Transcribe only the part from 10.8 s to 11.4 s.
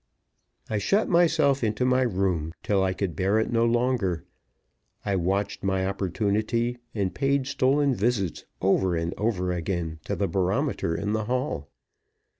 in the